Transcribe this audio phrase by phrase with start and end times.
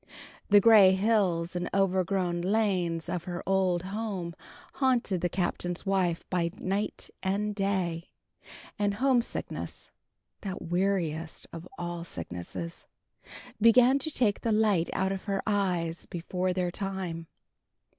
[0.49, 4.33] The grey hills and over grown lanes of her old home
[4.73, 8.09] haunted the Captain's wife by night and day,
[8.79, 9.91] and home sickness
[10.41, 12.87] (that weariest of all sicknesses)
[13.61, 17.27] began to take the light out of her eyes before their time.